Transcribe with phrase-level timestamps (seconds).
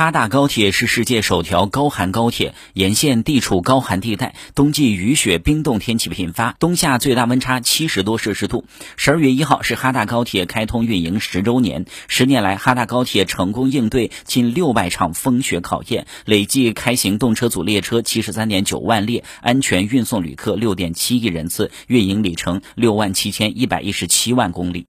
[0.00, 8.64] 哈大高铁是世界首条高寒高铁沿线地处高寒地带冬季雨雪冰冻天气频发冬夏最大温差七十多摄氏度。
[8.96, 24.78] 十二月一号是哈大高铁开通运营十周年十年来哈大高铁成功应对近六百场风雪考验累计开行动车组列车七十三点九万列安全运送旅客六点七亿人次运营里程六万七千一百一十七万公里。